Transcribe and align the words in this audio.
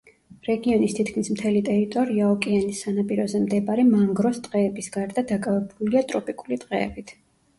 რეგიონის 0.45 0.93
თითქმის 0.99 1.27
მთელი 1.33 1.59
ტერიტორია, 1.67 2.29
ოკეანის 2.37 2.79
სანაპიროზე 2.85 3.41
მდებარე 3.43 3.85
მანგროს 3.91 4.41
ტყეების 4.47 4.89
გარდა, 4.97 5.25
დაკავებულია 5.33 6.05
ტროპიკული 6.13 6.59
ტყეებით. 6.65 7.17